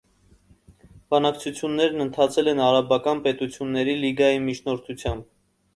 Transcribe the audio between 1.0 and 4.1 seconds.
Բանակցություններն ընթացել են արաբական պետությունների